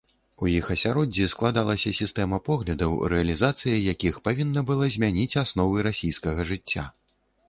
У 0.45 0.47
іх 0.59 0.69
асяроддзі 0.75 1.25
складалася 1.33 1.91
сістэма 1.97 2.39
поглядаў, 2.47 2.95
рэалізацыя 3.13 3.73
якіх 3.93 4.17
павінна 4.29 4.63
была 4.71 4.89
змяніць 4.97 5.39
асновы 5.43 5.85
расійскага 5.89 6.41
жыцця. 6.53 6.87